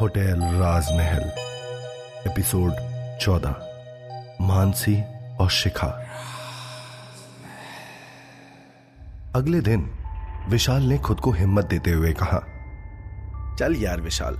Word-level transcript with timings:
Hotel 0.00 0.40
राजमहल, 0.42 1.22
episode 2.30 2.72
चौदह, 3.20 3.54
मानसी 4.40 5.02
और 5.36 5.50
शिखा। 5.50 5.86
अगले 9.34 9.60
दिन, 9.60 9.90
विशाल 10.48 10.82
ने 10.82 10.98
खुद 10.98 11.20
को 11.20 11.32
हिम्मत 11.32 11.64
देते 11.64 11.90
हुए 11.90 12.12
कहा, 12.12 12.38
चल 13.58 13.76
यार 13.76 14.00
विशाल, 14.00 14.34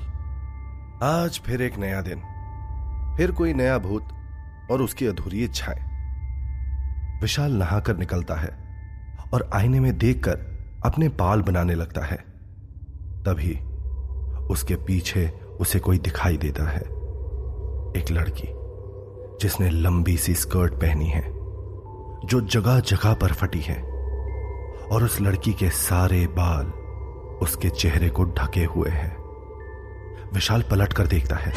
आज 1.03 1.41
फिर 1.47 1.63
एक 1.63 1.79
नया 1.79 2.01
दिन, 2.01 2.19
फिर 3.17 3.31
कोई 3.31 3.55
नया 3.55 3.79
भूत 3.79 4.09
और 4.71 4.83
उसकी 4.83 5.07
अधूरी 5.07 5.45
इच्छाएँ। 5.45 5.83
विशाल 7.21 7.53
नहाकर 7.53 7.97
निकलता 7.97 8.35
है 8.35 8.57
और 9.35 9.51
आईने 9.55 9.81
में 9.81 9.99
देखकर 9.99 10.37
अपने 10.87 11.09
बाल 11.09 11.43
बनाने 11.43 11.75
लगता 11.75 12.05
है। 12.05 12.34
तभी 13.29 13.59
उसके 14.47 14.77
पीछे 14.77 15.33
उसे 15.61 15.79
कोई 15.79 15.99
दिखाई 15.99 16.37
देता 16.37 16.69
है। 16.71 16.81
एक 17.97 18.05
लड़की, 18.11 18.49
जिसने 19.41 19.71
लंबी 19.71 20.17
सी 20.17 20.35
स्कर्ट 20.35 20.73
पहनी 20.75 21.07
है, 21.07 21.23
जो 22.25 22.41
जगह 22.41 22.81
जगह 22.81 23.15
पर 23.15 23.33
फटी 23.33 23.61
है, 23.61 23.83
और 24.93 25.05
उस 25.05 25.21
लड़की 25.21 25.53
के 25.53 25.71
सारे 25.71 26.27
बाल 26.27 26.67
उसके 27.43 27.71
चेहरे 27.71 28.09
को 28.09 28.25
ढके 28.25 28.65
हुए 28.65 28.91
हैं। 28.91 29.17
विशाल 30.35 30.63
पलट 30.63 30.93
कर 30.93 31.07
देखता 31.07 31.37
है, 31.37 31.53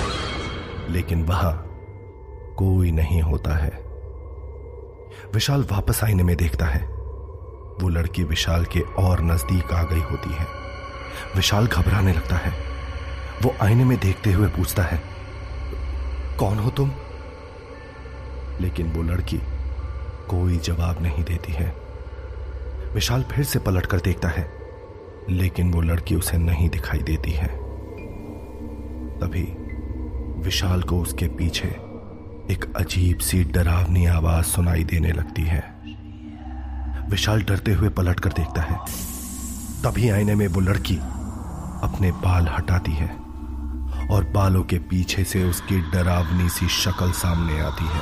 लेकिन 0.89 1.23
वहाँ 1.23 1.63
कोई 2.57 2.91
नहीं 2.91 3.21
होता 3.21 3.55
है। 3.55 3.71
विशाल 5.33 5.63
वापस 5.63 6.03
आईने 6.03 6.23
में 6.23 6.35
देखता 6.37 6.65
है। 6.65 6.87
वो 7.81 7.89
लड़की 7.89 8.23
विशाल 8.23 8.65
के 8.65 8.79
और 8.79 9.21
नज़दीक 9.21 9.73
आ 9.73 9.83
गई 9.83 10.01
होती 10.01 10.29
है। 10.29 10.56
विशाल 11.35 11.67
घबराने 11.67 12.13
लगता 12.13 12.35
है। 12.35 12.53
वो 13.43 13.55
आईने 13.61 13.85
में 13.85 13.99
देखते 13.99 14.33
हुए 14.33 14.47
पूछता 14.47 14.83
है, 14.83 15.01
कौन 16.39 16.57
हो 16.57 16.69
तुम? 16.69 16.91
लेकिन 18.61 18.91
वो 18.91 19.03
लड़की 19.03 19.37
कोई 20.29 20.57
जवाब 20.57 21.01
नहीं 21.01 21.23
देती 21.23 21.53
है। 21.53 21.75
विशाल 22.93 23.23
फिर 23.23 23.45
से 23.45 23.59
पलट 23.59 23.85
कर 23.85 23.99
देखता 23.99 24.27
है, 24.27 24.51
लेकिन 25.29 25.71
वो 25.71 25.81
लड़की 25.81 26.15
उसे 26.15 26.37
नहीं 26.37 26.69
दिखाई 26.69 26.99
देती 26.99 27.31
है। 27.31 27.47
तभी 29.19 29.43
विशाल 30.41 30.81
को 30.81 31.01
उसके 31.01 31.27
पीछे 31.27 31.67
एक 32.51 32.73
अजीब 32.75 33.17
सी 33.17 33.43
डरावनी 33.43 34.05
आवाज़ 34.05 34.45
सुनाई 34.45 34.83
देने 34.83 35.11
लगती 35.11 35.41
है। 35.41 35.77
विशाल 37.09 37.43
डरते 37.43 37.73
हुए 37.73 37.89
पलट 37.89 38.19
कर 38.19 38.29
देखता 38.29 38.61
है। 38.61 38.77
तभी 39.83 40.09
आईने 40.09 40.35
में 40.35 40.47
वो 40.47 40.61
लड़की 40.61 40.95
अपने 41.83 42.11
बाल 42.11 42.47
हटाती 42.47 42.91
है 42.91 43.07
और 44.11 44.31
बालों 44.35 44.63
के 44.63 44.79
पीछे 44.79 45.23
से 45.23 45.43
उसकी 45.43 45.79
डरावनी 45.79 46.49
सी 46.49 46.67
शक्ल 46.67 47.11
सामने 47.11 47.59
आती 47.59 47.85
है, 47.85 48.01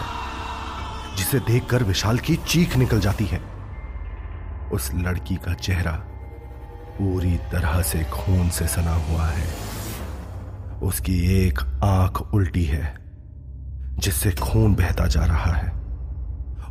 जिसे 1.17 1.39
देखकर 1.39 1.83
विशाल 1.83 2.19
की 2.19 2.35
चीख 2.35 2.77
निकल 2.77 2.99
जाती 2.99 3.25
है। 3.25 3.41
उस 4.73 4.91
लड़की 4.95 5.35
का 5.35 5.53
चेहरा 5.53 5.91
पूरी 6.97 7.37
तरह 7.37 7.81
से 7.81 8.03
खून 8.03 8.49
से 8.49 8.67
सना 8.67 8.95
हुआ 8.95 9.25
है। 9.25 9.47
उसकी 10.83 11.47
एक 11.47 11.59
आँख 11.83 12.21
उल्टी 12.33 12.63
है, 12.63 12.97
जिससे 13.99 14.31
खून 14.31 14.75
बहता 14.75 15.07
जा 15.07 15.25
रहा 15.25 15.51
है। 15.51 15.71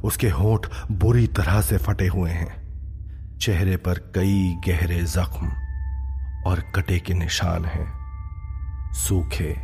उसके 0.05 0.29
होठ 0.31 0.67
बुरी 0.93 1.27
तरह 1.27 1.61
से 1.61 1.79
फटे 1.79 2.07
हुए 2.07 2.31
हैं। 2.31 2.64
चेहरे 3.45 3.77
पर 3.77 3.95
कई 3.95 4.61
गहरे 4.69 5.03
जख्म 5.03 5.47
और 6.47 6.73
कटे 6.75 6.99
के 6.99 7.15
निशान 7.15 7.65
हैं। 7.65 7.93
सूखे, 8.93 9.57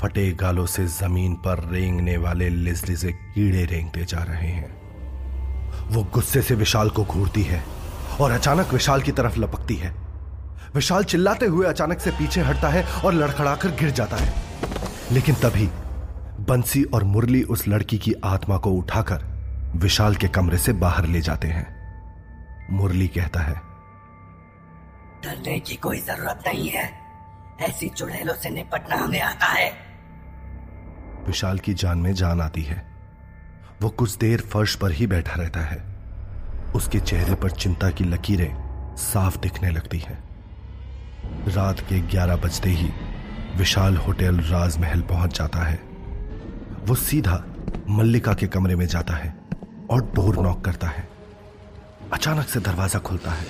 फटे 0.00 0.32
गालों 0.32 0.66
से 0.66 0.86
ज़मीन 0.86 1.34
पर 1.34 1.68
रेंगने 1.72 2.16
वाले 2.16 2.48
लिजलिजे 2.48 3.12
कीड़े 3.12 3.64
रेंगते 3.64 4.04
जा 4.04 4.22
रहे 4.22 4.48
हैं। 4.48 4.82
वो 5.88 6.04
गुस्से 6.04 6.42
से 6.42 6.54
विशाल 6.54 6.90
को 6.90 7.04
घूरती 7.04 7.42
है 7.42 7.64
और 8.20 8.30
अचानक 8.30 8.72
विशाल 8.72 9.02
की 9.02 9.12
तरफ़ 9.12 9.38
लपकती 9.38 9.76
है। 9.76 9.94
विशाल 10.74 11.04
चिल्लाते 11.04 11.46
हुए 11.46 11.66
अचानक 11.66 11.98
से 11.98 12.10
पीछे 12.10 12.40
हटता 12.40 12.68
है 12.68 12.84
और 12.84 13.14
लड़खड़ाकर 13.14 13.68
गिर 13.68 13.90
जाता 13.90 14.16
है। 14.16 14.34
लेकिन 15.12 15.34
तभी 15.34 15.66
बंसी 16.40 16.82
और 16.82 17.04
मुरली 17.04 17.42
उस 17.42 17.68
लड़की 17.68 17.98
की 17.98 18.14
आत्मा 18.24 18.56
को 18.56 18.70
उठाकर 18.70 19.24
विशाल 19.76 20.14
के 20.14 20.28
कमरे 20.28 20.58
से 20.58 20.72
बाहर 20.72 21.06
ले 21.06 21.20
जाते 21.20 21.48
हैं। 21.48 21.81
मुरली 22.72 23.08
कहता 23.08 23.40
है। 23.40 23.54
डरने 25.24 25.60
की 25.60 25.76
कोई 25.76 26.00
ज़रूरत 26.00 26.42
नहीं 26.46 26.68
है। 26.68 26.92
ऐसी 27.60 27.88
चुड़ैलों 27.88 28.34
से 28.34 28.50
निपटना 28.50 28.96
हमें 28.96 29.20
आता 29.20 29.46
है। 29.46 29.72
विशाल 31.26 31.58
की 31.58 31.74
जान 31.74 31.98
में 31.98 32.14
जान 32.14 32.40
आती 32.40 32.62
है। 32.62 32.92
वो 33.82 33.88
कुछ 33.88 34.16
देर 34.16 34.40
फर्श 34.40 34.74
पर 34.74 34.92
ही 34.92 35.06
बैठा 35.06 35.34
रहता 35.34 35.60
है। 35.60 35.84
उसके 36.74 37.00
चेहरे 37.00 37.34
पर 37.34 37.50
चिंता 37.50 37.90
की 37.90 38.04
लकीरें 38.04 38.56
साफ़ 38.96 39.38
दिखने 39.38 39.70
लगती 39.70 39.98
हैं। 39.98 40.24
रात 41.48 41.80
के 41.80 42.00
ग्यारह 42.00 42.36
बजते 42.36 42.70
ही 42.70 42.90
विशाल 43.56 43.96
होटल 43.96 44.40
राजमहल 44.40 45.02
पहुँच 45.02 45.38
जाता 45.38 45.58
है। 45.58 45.76
वो 46.84 46.94
सीधा 46.94 47.44
मल्लिका 47.88 48.34
के 48.34 48.46
कमरे 48.46 48.76
में 48.76 48.86
जाता 48.86 49.14
है 49.14 49.34
और 49.90 50.02
डोर 50.02 50.36
नॉक 50.36 50.64
करता 50.64 50.88
है। 50.88 51.11
अचानक 52.12 52.48
से 52.48 52.60
दरवाज़ा 52.60 52.98
खुलता 52.98 53.30
है। 53.30 53.46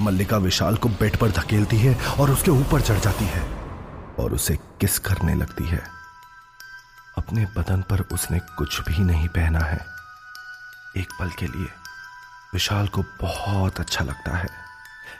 मल्लिका 0.00 0.36
विशाल 0.36 0.76
को 0.76 0.88
बेड 0.90 1.16
पर 1.16 1.30
धकेलती 1.30 1.76
है 1.78 1.94
और 2.12 2.30
उसके 2.30 2.50
ऊपर 2.50 2.80
चढ़ 2.80 2.98
जाती 2.98 3.24
है 3.24 3.42
और 4.18 4.32
उसे 4.32 4.56
किस 4.80 4.98
करने 4.98 5.34
लगती 5.34 5.66
है। 5.66 5.82
अपने 7.18 7.44
बदन 7.56 7.82
पर 7.82 8.00
उसने 8.12 8.38
कुछ 8.58 8.80
भी 8.80 8.98
नहीं 8.98 9.28
पहना 9.28 9.58
है। 9.58 9.78
एक 10.96 11.12
पल 11.20 11.30
के 11.30 11.46
लिए 11.46 11.68
विशाल 12.54 12.88
को 12.88 13.02
बहुत 13.20 13.80
अच्छा 13.80 14.04
लगता 14.04 14.36
है, 14.36 14.48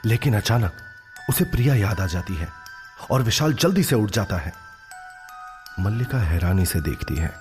लेकिन 0.05 0.35
अचानक 0.37 1.29
उसे 1.29 1.43
प्रिया 1.45 1.75
याद 1.75 1.99
आ 1.99 2.05
जाती 2.05 2.35
है 2.35 2.47
और 3.11 3.21
विशाल 3.21 3.53
जल्दी 3.53 3.83
से 3.83 3.95
उठ 3.95 4.11
जाता 4.11 4.37
है। 4.37 4.53
मल्लिका 5.79 6.19
हैरानी 6.19 6.65
से 6.65 6.81
देखती 6.81 7.15
है। 7.15 7.33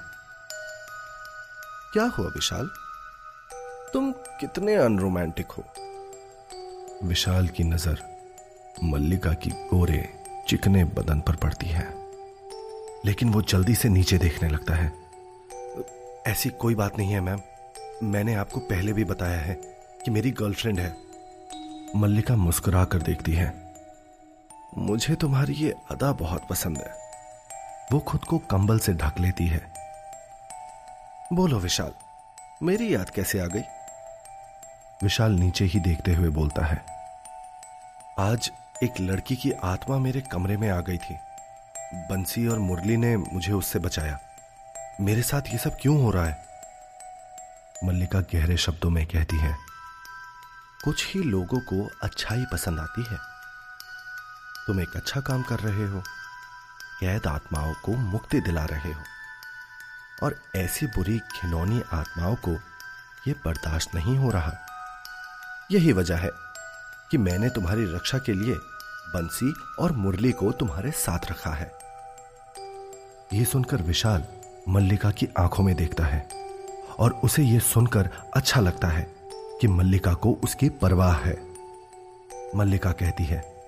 क्या 1.93 2.05
हुआ 2.19 2.29
विशाल? 2.29 2.71
तुम 3.93 4.13
कितने 4.13 4.75
अनरोमांटिक 4.75 5.47
हो। 5.47 5.65
विशाल 7.03 7.49
की 7.49 7.65
नज़र 7.65 8.21
मल्लिका 8.85 9.33
की 9.33 9.51
गोरे, 9.51 10.25
चिकने 10.49 10.85
बदन 10.85 11.21
पर 11.21 11.37
पड़ती 11.37 11.67
है। 11.67 11.95
लेकिन 13.05 13.31
वो 13.31 13.43
जल्दी 13.43 13.75
से 13.75 13.89
नीचे 13.89 14.19
देखने 14.19 14.49
लगता 14.49 14.75
है। 14.75 14.93
ऐसी 16.27 16.49
कोई 16.51 16.75
बात 16.75 16.99
नहीं 16.99 17.13
है, 17.13 17.21
मैम। 17.21 17.41
मैंने 18.03 18.35
आपको 18.35 18.61
पहले 18.61 18.93
भी 18.93 19.05
बताया 19.05 19.41
है 19.41 19.55
कि 20.05 20.11
मेरी 20.11 20.31
गर्लफ्रेंड 20.31 20.81
है। 20.81 20.97
मल्लिका 21.97 22.37
मुस्कुरा 22.37 22.85
कर 22.85 22.99
देखती 22.99 23.33
है। 23.33 23.75
मुझे 24.79 25.15
तुम्हारी 25.15 25.53
ये 25.53 25.75
अदा 25.91 26.13
बहुत 26.13 26.47
पसंद 26.51 26.79
है। 26.79 26.95
वो 27.93 27.99
खुद 27.99 28.25
को 28.25 28.39
कंबल 28.39 28.79
से 28.79 28.93
ढक 28.95 29.15
लेती 29.21 29.47
है। 29.47 29.73
बोलो 31.33 31.59
विशाल, 31.59 31.93
मेरी 32.63 32.95
याद 32.95 33.11
कैसे 33.11 33.41
आ 33.41 33.47
गई? 33.47 33.63
विशाल 35.03 35.33
नीचे 35.33 35.65
ही 35.65 35.79
देखते 35.81 36.15
हुए 36.15 36.29
बोलता 36.29 36.65
है, 36.65 36.85
आज 38.19 38.51
एक 38.83 39.01
लड़की 39.01 39.37
की 39.37 39.53
आत्मा 39.65 39.97
मेरे 39.99 40.21
कमरे 40.33 40.57
में 40.57 40.69
आ 40.71 40.81
गई 40.81 40.99
थी। 40.99 41.15
बंसी 42.11 42.47
और 42.47 42.59
मुरली 42.59 42.97
ने 42.97 43.17
मुझे 43.17 43.53
उससे 43.53 43.79
बचाया। 43.79 44.19
मेरे 45.01 45.23
साथ 45.23 45.49
ये 45.53 45.59
सब 45.59 45.79
क्यों 45.83 46.01
हो 46.03 46.11
रहा 46.11 46.25
है? 46.25 46.39
मल्लिका 47.85 48.21
गहरे 48.35 48.57
शब्दों 48.59 48.91
में 48.91 49.05
कहती 49.07 49.39
है, 49.39 49.57
कुछ 50.85 51.07
ही 51.15 51.23
लोगों 51.23 51.61
को 51.63 51.89
अच्छाई 52.03 52.45
पसंद 52.53 52.81
आती 52.81 53.05
है। 53.11 53.19
तुम 54.67 54.81
एक 54.81 54.97
अच्छा 54.97 55.21
काम 55.21 55.43
कर 55.43 55.61
रहे 55.61 55.89
हो, 55.89 56.01
कैद 57.01 57.27
आत्माओं 57.27 57.75
को 57.85 57.97
मुक्ति 58.07 58.41
दिला 58.41 58.65
रहे 58.65 58.93
हो, 58.93 59.03
और 60.23 60.41
ऐसी 60.57 60.87
बुरी 60.89 61.19
खिलौनी 61.33 61.83
आत्माओं 61.93 62.37
को 62.39 62.53
यह 63.29 63.35
बर्दाश्त 63.45 63.95
नहीं 63.95 64.17
हो 64.19 64.31
रहा। 64.31 64.59
यही 65.73 65.93
वजह 65.93 66.17
है 66.17 66.31
कि 67.11 67.19
मैंने 67.19 67.51
तुम्हारी 67.51 67.85
रक्षा 67.85 68.19
के 68.19 68.33
लिए 68.33 68.55
बंसी 69.15 69.55
और 69.79 69.93
मुरली 69.93 70.33
को 70.33 70.53
तुम्हारे 70.53 70.91
साथ 70.91 71.19
रखा 71.31 71.51
है। 71.51 71.73
यह 73.33 73.45
सुनकर 73.45 73.77
विशाल 73.77 74.25
मल्लिका 74.69 75.11
की 75.11 75.29
आँखों 75.39 75.65
में 75.65 75.77
देखता 75.77 76.05
है 76.05 76.29
और 76.99 77.13
उसे 77.13 77.43
यह 77.43 77.59
सुनकर 77.59 78.11
अच्छा 78.35 78.61
लगता 78.61 78.89
है 78.89 79.15
कि 79.61 79.69
मल्लिका 79.69 80.15
को 80.15 80.39
उसकी 80.45 80.69
परवाह 80.69 81.17
है। 81.17 81.39
मल्लिका 82.57 82.93
कहती 82.93 83.25
है, 83.25 83.63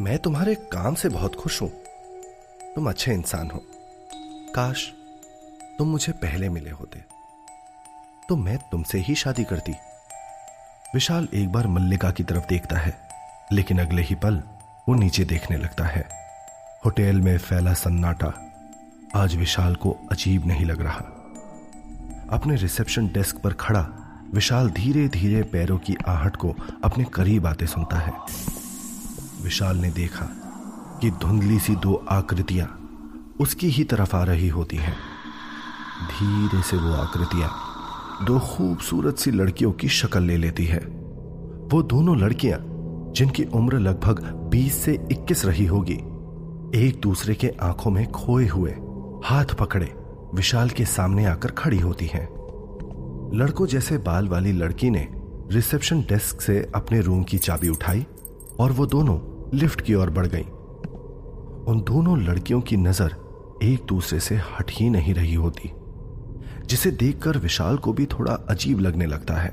मैं 0.00 0.18
तुम्हारे 0.18 0.54
काम 0.54 0.94
से 0.94 1.08
बहुत 1.08 1.34
खुश 1.34 1.62
हूँ। 1.62 1.70
तुम 2.74 2.90
अच्छे 2.90 3.12
इंसान 3.12 3.50
हो। 3.50 3.64
काश 4.54 4.92
तुम 5.78 5.88
मुझे 5.88 6.12
पहले 6.12 6.48
मिले 6.48 6.70
होते। 6.70 7.04
तो 8.28 8.36
मैं 8.36 8.58
तुमसे 8.58 8.98
ही 8.98 9.14
शादी 9.14 9.44
करती। 9.44 9.74
विशाल 10.94 11.28
एक 11.34 11.52
बार 11.52 11.66
मल्लिका 11.66 12.10
की 12.10 12.22
तरफ़ 12.22 12.44
देखता 12.48 12.78
है, 12.78 13.08
लेकिन 13.52 13.78
अगले 13.78 14.02
ही 14.02 14.14
पल 14.14 14.42
वो 14.88 14.94
नीचे 14.94 15.24
देखने 15.24 15.56
लगता 15.56 15.84
है। 15.84 16.08
होटल 16.84 17.20
में 17.20 17.38
फैला 17.38 17.74
सन्नाटा। 17.74 18.32
आज 19.16 19.36
विशाल 19.36 19.74
को 19.74 19.96
अजीब 20.12 20.46
नहीं 20.46 20.66
लग 20.66 20.80
रहा। 20.80 21.04
अपने 22.30 22.56
रिसेप्शन 22.56 23.08
डेस्क 23.08 23.36
पर 23.36 23.52
खड़ा, 23.52 23.88
विशाल 24.34 24.70
धीरे 24.70 25.08
धीरे 25.08 25.42
पैरों 25.42 25.78
की 25.78 25.96
आहट 26.08 26.36
को 26.36 26.56
अपने 26.84 27.04
करीब 27.04 27.46
आते 27.46 27.66
सुनता 27.66 27.98
है। 27.98 28.12
विशाल 29.42 29.76
ने 29.76 29.90
देखा 29.90 30.24
कि 31.00 31.10
धुंधली 31.10 31.58
सी 31.58 31.76
दो 31.76 32.06
आकृतियाँ 32.10 32.88
उसकी 33.40 33.68
ही 33.68 33.84
तरफ़ 33.84 34.16
आ 34.16 34.24
रही 34.24 34.48
होती 34.48 34.76
हैं। 34.76 34.96
धीरे 36.06 36.62
से 36.62 36.76
वो 36.76 36.92
आकृतियाँ 36.92 37.69
दो 38.20 38.38
खूबसूरत 38.38 39.16
सी 39.16 39.30
लड़कियों 39.30 39.72
की 39.72 39.88
शक्ल 39.88 40.22
ले 40.22 40.36
लेती 40.36 40.64
है। 40.64 40.78
वो 41.72 41.82
दोनों 41.82 42.16
लड़कियाँ, 42.18 42.58
जिनकी 43.16 43.44
उम्र 43.44 43.78
लगभग 43.78 44.20
20 44.50 44.74
से 44.74 44.98
21 45.12 45.44
रही 45.44 45.66
होगी, 45.66 45.94
एक 46.74 47.00
दूसरे 47.02 47.34
के 47.34 47.48
आँखों 47.60 47.90
में 47.90 48.06
खोए 48.06 48.46
हुए, 48.46 48.70
हाथ 49.24 49.54
पकड़े, 49.54 49.92
विशाल 50.34 50.70
के 50.70 50.84
सामने 50.84 51.24
आकर 51.24 51.50
खड़ी 51.50 51.78
होती 51.78 52.06
हैं। 52.06 52.28
लड़कों 53.34 53.66
जैसे 53.66 53.98
बाल 53.98 54.28
वाली 54.28 54.52
लड़की 54.52 54.90
ने 54.90 55.08
रिसेप्शन 55.50 56.02
डेस्क 56.02 56.40
से 56.40 56.70
अपने 56.74 57.00
रूम 57.00 57.22
की 57.22 57.38
चाबी 57.38 57.68
उठाई 57.68 58.06
और 58.60 58.72
वो 58.72 58.86
दोनों 58.86 59.18
लिफ्ट 59.58 59.80
की 59.80 59.94
ओर 59.94 60.10
बढ़ 60.10 60.26
गईं। 60.26 60.44
उन 61.64 61.80
दोनों 61.80 62.20
लड़कियों 62.22 62.60
की 62.60 62.76
नज़र 62.76 63.16
एक 63.62 63.86
दूसरे 63.88 64.20
से 64.20 64.36
हट 64.36 64.70
ही 64.70 64.90
नहीं 64.90 65.14
रही 65.14 65.34
होती। 65.34 65.72
जिसे 66.70 66.90
देखकर 66.90 67.38
विशाल 67.38 67.76
को 67.76 67.92
भी 67.92 68.06
थोड़ा 68.06 68.32
अजीब 68.32 68.80
लगने 68.80 69.06
लगता 69.06 69.34
है। 69.34 69.50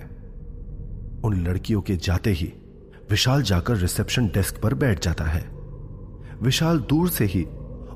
उन 1.24 1.44
लड़कियों 1.48 1.82
के 1.82 1.96
जाते 1.96 2.30
ही 2.30 2.54
विशाल 3.10 3.42
जाकर 3.42 3.78
रिसेप्शन 3.78 4.28
डेस्क 4.28 4.62
पर 4.62 4.74
बैठ 4.74 5.04
जाता 5.04 5.24
है। 5.24 5.50
विशाल 6.42 6.80
दूर 6.80 7.10
से 7.10 7.26
ही 7.26 7.44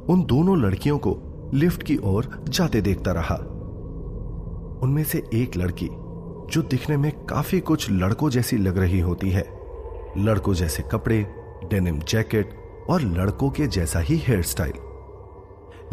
उन 0.10 0.26
दोनों 0.26 0.62
लड़कियों 0.62 0.98
को 0.98 1.18
लिफ्ट 1.54 1.84
की 1.84 1.98
ओर 1.98 2.46
जाते 2.50 2.82
देखता 2.82 3.12
रहा। 3.12 3.36
उनमें 4.84 5.04
से 5.04 5.24
एक 5.34 5.58
लड़की, 5.58 5.88
जो 6.54 6.62
दिखने 6.62 6.98
में 6.98 7.26
काफ़ी 7.26 7.60
कुछ 7.60 7.92
लड़कों 7.92 8.30
जैसी 8.30 8.58
लग 8.58 8.78
रही 8.78 9.00
होती 9.00 9.30
है। 9.30 9.60
लड़कों 10.18 10.54
जैसे 10.54 10.84
कपड़े, 10.84 11.28
डेनिम 11.70 12.00
जैकेट 12.00 12.50
और 12.90 13.02
लड़कों 13.02 13.50
के 13.50 13.68
जैसा 13.68 14.00
ही 14.00 14.18
हेयर 14.18 14.42
स्टाइल। 14.42 14.74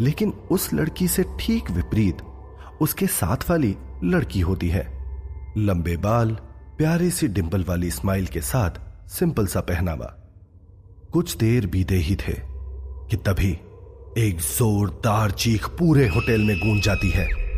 लेकिन 0.01 0.33
उस 0.51 0.73
लड़की 0.73 1.07
से 1.07 1.25
ठीक 1.39 1.71
विपरीत 1.71 2.17
उसके 2.81 3.07
साथ 3.07 3.49
वाली 3.49 3.75
लड़की 4.03 4.39
होती 4.39 4.69
है। 4.69 4.99
लंबे 5.57 5.97
बाल, 5.97 6.31
प्यारे 6.77 7.09
सी 7.09 7.27
डिंपल 7.27 7.63
वाली 7.63 7.91
स्माइल 7.91 8.25
के 8.25 8.41
साथ 8.41 8.71
सिंपल 9.07 9.47
सा 9.47 9.61
पहनावा। 9.61 10.15
कुछ 11.13 11.37
देर 11.37 11.67
बीते 11.67 11.95
ही 11.95 12.15
थे 12.15 12.33
कि 13.09 13.17
तभी 13.17 13.59
एक 14.17 14.37
जोरदार 14.39 15.31
चीख 15.31 15.67
पूरे 15.67 16.07
होटल 16.07 16.41
में 16.41 16.59
गूंज 16.59 16.83
जाती 16.83 17.09
है। 17.09 17.49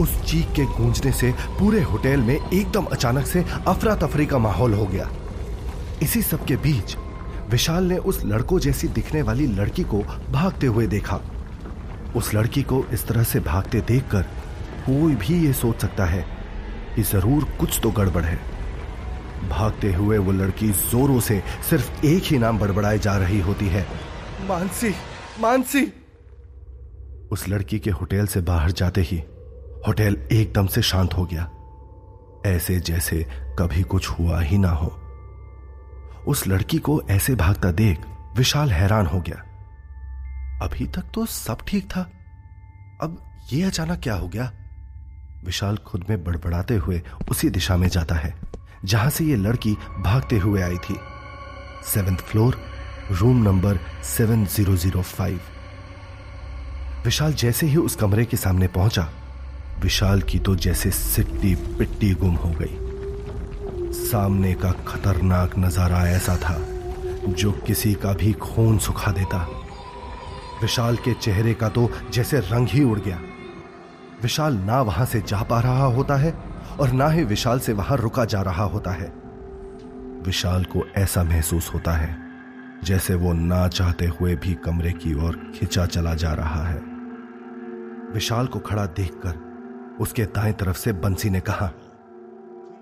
उस 0.00 0.24
चीख 0.24 0.46
के 0.46 0.64
गूंजने 0.64 1.12
से 1.12 1.32
पूरे 1.32 1.82
होटल 1.82 2.20
में 2.20 2.50
एकदम 2.50 2.84
अचानक 2.84 3.26
से 3.26 3.44
अफरा 3.66 3.94
तफरी 3.94 4.26
का 4.26 4.38
माहौल 4.38 4.74
हो 4.74 4.86
गया। 4.86 5.10
इसी 6.02 6.22
सब 6.22 6.44
के 6.44 6.56
बीच 6.56 6.96
विशाल 7.50 7.84
ने 7.84 7.96
उस 7.96 8.24
लड़कों 8.24 8.58
जैसी 8.58 8.88
दिखने 8.88 9.22
वाली 9.22 9.46
लड़की 9.46 9.82
को 9.82 10.02
भागते 10.30 10.66
हुए 10.66 10.86
देखा। 10.86 11.20
उस 12.16 12.34
लड़की 12.34 12.62
को 12.62 12.84
इस 12.92 13.06
तरह 13.06 13.22
से 13.22 13.40
भागते 13.40 13.80
देखकर 13.80 14.22
कोई 14.86 15.14
भी 15.14 15.46
ये 15.46 15.52
सोच 15.52 15.80
सकता 15.80 16.04
है 16.04 16.24
कि 16.96 17.02
ज़रूर 17.02 17.44
कुछ 17.60 17.80
तो 17.82 17.90
गड़बड़ 17.90 18.24
है। 18.24 18.38
भागते 19.48 19.92
हुए 19.92 20.18
वो 20.18 20.32
लड़की 20.32 20.68
जोरों 20.68 21.20
से 21.20 21.42
सिर्फ़ 21.70 22.06
एक 22.06 22.22
ही 22.22 22.38
नाम 22.38 22.58
बड़बड़ाए 22.58 22.98
जा 22.98 23.16
रही 23.16 23.40
होती 23.40 23.66
है। 23.66 23.86
मानसी 24.48 24.94
मानसी! 25.40 25.92
उस 27.32 27.48
लड़की 27.48 27.78
के 27.78 27.90
होटल 27.90 28.26
से 28.26 28.40
बाहर 28.40 28.70
जाते 28.70 29.00
ही 29.00 29.16
होटल 29.86 30.16
एकदम 30.32 30.66
से 30.66 30.82
शांत 30.82 31.14
हो 31.14 31.24
गया। 31.24 31.50
ऐसे 32.46 32.80
जैसे 32.80 33.26
कभी 33.58 33.82
कुछ 33.82 34.08
हुआ 34.08 34.40
ही 34.40 34.58
ना 34.58 34.70
हो। 34.70 34.88
उस 36.26 36.46
लड़की 36.46 36.78
को 36.78 37.02
ऐसे 37.10 37.34
भागता 37.34 37.70
देख 37.72 38.00
विशाल 38.36 38.70
हैरान 38.70 39.06
हो 39.06 39.20
गया। 39.20 39.42
अभी 40.62 40.86
तक 40.86 41.04
तो 41.14 41.24
सब 41.26 41.58
ठीक 41.68 41.84
था। 41.90 42.00
अब 43.02 43.16
ये 43.52 43.62
अचानक 43.62 44.00
क्या 44.02 44.14
हो 44.14 44.28
गया? 44.28 44.50
विशाल 45.44 45.76
खुद 45.86 46.04
में 46.10 46.22
बड़बड़ाते 46.24 46.74
हुए 46.76 47.00
उसी 47.30 47.50
दिशा 47.50 47.76
में 47.76 47.88
जाता 47.88 48.14
है, 48.14 48.34
जहाँ 48.84 49.10
से 49.10 49.24
ये 49.24 49.36
लड़की 49.36 49.72
भागते 49.98 50.38
हुए 50.38 50.62
आई 50.62 50.76
थी। 50.78 50.96
Seventh 51.84 52.16
floor, 52.20 52.60
room 53.12 53.42
number 53.42 53.78
seven 54.06 54.44
zero 54.46 54.76
zero 54.76 55.02
five. 55.02 55.40
Vishal 57.04 57.32
जैसे 57.34 57.66
ही 57.66 57.76
उस 57.76 57.96
कमरे 57.96 58.24
के 58.24 58.36
सामने 58.36 58.68
पहुँचा, 58.68 59.08
विशाल 59.80 60.22
की 60.22 60.38
तो 60.38 60.54
जैसे 60.56 60.90
सिट्टी 60.90 61.54
पिट्टी 61.78 62.12
गुम 62.14 62.34
हो 62.34 62.50
गई। 62.60 63.92
सामने 64.00 64.52
का 64.54 64.70
खतरनाक 64.86 65.58
नज़ारा 65.58 66.06
ऐसा 66.08 66.36
था, 66.36 66.58
जो 67.28 67.52
किसी 67.66 67.94
का 67.94 68.12
भी 68.12 68.32
खून 68.34 68.78
सुखा 68.78 69.12
देता। 69.12 69.46
विशाल 70.60 70.96
के 70.96 71.14
चेहरे 71.14 71.54
का 71.54 71.68
तो 71.68 71.90
जैसे 72.10 72.40
रंग 72.40 72.68
ही 72.68 72.84
उड़ 72.84 72.98
गया। 72.98 73.20
विशाल 74.22 74.54
ना 74.54 74.82
वहाँ 74.82 75.06
से 75.06 75.20
जा 75.20 75.42
पा 75.42 75.60
रहा 75.60 75.84
होता 75.84 76.16
है 76.16 76.32
और 76.80 76.90
ना 76.90 77.08
ही 77.08 77.24
विशाल 77.24 77.60
से 77.60 77.72
वहाँ 77.72 77.96
रुका 77.96 78.24
जा 78.24 78.42
रहा 78.42 78.64
होता 78.64 78.90
है। 78.90 79.12
विशाल 80.22 80.64
को 80.64 80.86
ऐसा 80.96 81.22
महसूस 81.22 81.74
होता 81.74 81.92
है 81.92 82.18
जैसे 82.84 83.14
वो 83.14 83.32
ना 83.32 83.68
चाहते 83.68 84.06
हुए 84.06 84.34
भी 84.34 84.54
कमरे 84.54 84.92
की 84.92 85.14
ओर 85.14 85.52
खिंचा 85.54 85.86
चला 85.86 86.14
जा 86.14 86.32
रहा 86.32 86.64
है। 86.66 86.78
विशाल 88.14 88.46
को 88.46 88.58
खड़ा 88.58 88.86
देखकर 88.86 89.96
उसके 90.00 90.24
दाएँ 90.24 90.52
तरफ़ 90.52 90.76
से 90.76 90.92
बंसी 90.92 91.30
ने 91.30 91.40
कहा 91.40 91.66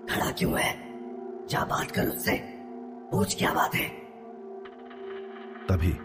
खड़ा 0.09 0.31
क्यों 0.31 0.59
है? 0.59 0.77
जा 1.49 1.65
बात 1.65 1.91
कर 1.91 2.07
उससे? 2.07 2.31
पूछ 3.11 3.37
क्या 3.37 3.53
बात 3.53 3.75
है? 3.75 3.87
तभी 5.69 5.97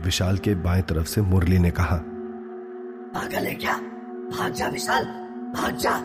विशाल 0.00 0.38
के 0.38 0.54
बाएँ 0.54 0.82
तरफ़ 0.82 1.06
से 1.06 1.20
मुरली 1.20 1.58
ने 1.58 1.70
कहा 1.70 1.96
पागल 3.14 3.46
है 3.46 3.54
क्या? 3.54 3.74
भाग 4.38 4.52
जा 4.52 4.68
विशाल 4.68 5.04
भाग 5.54 5.76
जा। 5.76 5.98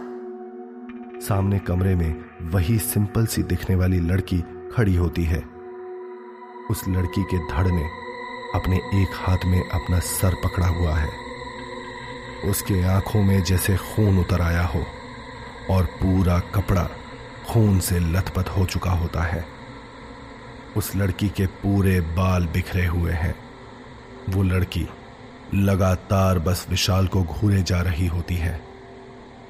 सामने 1.27 1.59
कमरे 1.59 1.95
में 1.95 2.25
वही 2.41 2.79
सिंपल 2.79 3.25
सी 3.25 3.43
दिखने 3.43 3.75
वाली 3.75 3.99
लड़की 3.99 4.43
खड़ी 4.73 4.95
होती 4.95 5.23
है। 5.23 5.43
उस 6.71 6.87
लड़की 6.87 7.23
के 7.23 7.53
धड़ 7.53 7.67
ने 7.67 7.83
अपने 8.55 8.75
एक 8.75 9.07
हाथ 9.13 9.37
में 9.45 9.69
अपना 9.69 9.99
सर 9.99 10.33
पकड़ा 10.33 10.67
हुआ 10.67 10.95
है। 10.95 11.09
उसके 12.45 12.83
आँखों 12.83 13.23
में 13.23 13.43
जैसे 13.43 13.77
खून 13.77 14.19
उतर 14.19 14.41
आया 14.41 14.63
हो 14.63 14.85
और 15.69 15.85
पूरा 15.85 16.39
कपड़ा 16.39 16.89
खून 17.49 17.79
से 17.79 17.99
लथपथ 17.99 18.49
हो 18.49 18.65
चुका 18.65 18.91
होता 18.91 19.21
है। 19.21 19.45
उस 20.77 20.95
लड़की 20.95 21.29
के 21.29 21.45
पूरे 21.45 22.01
बाल 22.01 22.45
बिखरे 22.45 22.85
हुए 22.85 23.11
हैं। 23.11 23.48
वो 24.29 24.43
लड़की 24.43 24.87
लगातार 25.53 26.39
बस 26.39 26.65
विशाल 26.69 27.07
को 27.07 27.23
घूरे 27.23 27.63
जा 27.63 27.81
रही 27.81 28.07
होती 28.07 28.35
है। 28.35 28.61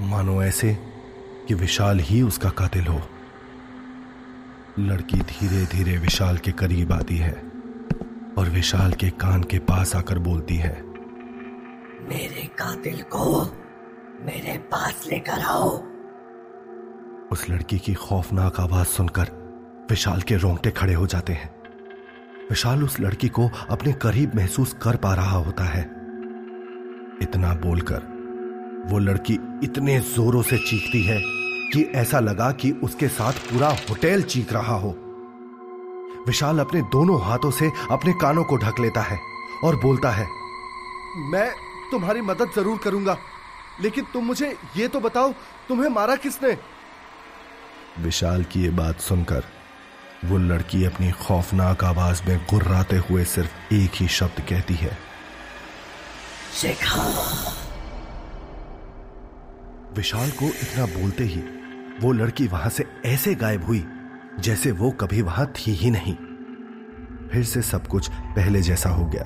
मानो 0.01 0.43
ऐसे 0.43 0.77
कि 1.47 1.53
विशाल 1.53 1.99
ही 1.99 2.21
उसका 2.21 2.49
कातिल 2.49 2.87
हो। 2.87 3.01
लड़की 4.79 5.17
धीरे 5.17 5.65
धीरे 5.65 5.97
विशाल 5.97 6.37
के 6.37 6.51
करीब 6.51 6.91
आती 6.91 7.17
है 7.17 7.43
और 8.37 8.49
विशाल 8.49 8.93
के 8.93 9.09
कान 9.09 9.43
के 9.43 9.59
पास 9.59 9.95
आकर 9.95 10.19
बोलती 10.19 10.55
है 10.55 10.81
मेरे 12.09 12.49
कातिल 12.59 13.01
को 13.01 13.41
मेरे 14.21 14.57
पास 14.57 15.07
लेकर 15.11 15.39
आओ। 15.39 15.83
उस 17.31 17.49
लड़की 17.49 17.79
की 17.79 17.93
खौफनाक 17.93 18.59
आवाज़ 18.59 18.87
सुनकर 18.87 19.31
विशाल 19.89 20.21
के 20.21 20.35
रोंगटे 20.35 20.71
खड़े 20.71 20.93
हो 20.93 21.07
जाते 21.07 21.33
हैं। 21.33 21.58
विशाल 22.49 22.83
उस 22.83 22.99
लड़की 22.99 23.27
को 23.29 23.49
अपने 23.69 23.91
करीब 23.93 24.35
महसूस 24.35 24.73
कर 24.81 24.95
पा 24.95 25.13
रहा 25.13 25.37
होता 25.37 25.63
है। 25.63 25.81
इतना 27.21 27.53
बोलकर 27.55 28.07
वो 28.85 28.99
लड़की 28.99 29.33
इतने 29.63 29.99
जोरों 29.99 30.41
से 30.41 30.57
चीखती 30.59 31.03
है 31.03 31.19
कि 31.73 31.81
ऐसा 31.95 32.19
लगा 32.19 32.51
कि 32.51 32.71
उसके 32.83 33.07
साथ 33.07 33.33
पूरा 33.49 33.69
होटल 33.81 34.21
चीख 34.23 34.53
रहा 34.53 34.75
हो। 34.75 34.89
विशाल 36.27 36.59
अपने 36.59 36.81
दोनों 36.91 37.21
हाथों 37.21 37.51
से 37.51 37.69
अपने 37.91 38.13
कानों 38.13 38.43
को 38.43 38.57
ढक 38.57 38.79
लेता 38.79 39.01
है 39.01 39.19
और 39.63 39.75
बोलता 39.75 40.11
है, 40.11 40.27
मैं 41.31 41.49
तुम्हारी 41.91 42.21
मदद 42.21 42.51
ज़रूर 42.55 42.77
करूँगा, 42.77 43.17
लेकिन 43.81 44.05
तुम 44.13 44.25
मुझे 44.25 44.55
ये 44.77 44.87
तो 44.87 44.99
बताओ, 44.99 45.31
तुम्हें 45.67 45.89
मारा 45.89 46.15
किसने? 46.15 46.57
विशाल 47.99 48.43
की 48.43 48.63
ये 48.63 48.69
बात 48.73 48.99
सुनकर 48.99 49.43
वो 50.25 50.37
लड़की 50.37 50.83
अपनी 50.85 51.11
खौफनाक 51.11 51.83
आवाज़ 51.83 52.21
में 52.27 52.45
गुर्राते 52.49 52.97
हुए 52.97 53.25
सिर्फ़ 53.25 53.73
एक 53.73 53.91
ही 53.95 54.07
शब्द 54.07 54.41
कहती 54.41 54.73
है। 54.73 54.97
शिखा। 56.53 57.03
विशाल 59.97 60.29
को 60.29 60.45
इतना 60.45 60.85
बोलते 60.85 61.23
ही 61.23 61.43
वो 62.01 62.11
लड़की 62.11 62.47
वहाँ 62.47 62.69
से 62.69 62.85
ऐसे 63.05 63.35
गायब 63.35 63.65
हुई 63.65 63.85
जैसे 64.39 64.71
वो 64.71 64.91
कभी 64.91 65.21
वहाँ 65.21 65.45
थी 65.45 65.71
ही 65.71 65.91
नहीं। 65.91 66.15
फिर 67.29 67.43
से 67.43 67.61
सब 67.61 67.87
कुछ 67.87 68.09
पहले 68.11 68.61
जैसा 68.61 68.89
हो 68.89 69.05
गया 69.05 69.23